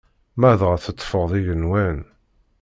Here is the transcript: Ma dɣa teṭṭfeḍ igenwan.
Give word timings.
Ma 0.39 0.51
dɣa 0.59 0.77
teṭṭfeḍ 0.83 1.31
igenwan. 1.39 1.99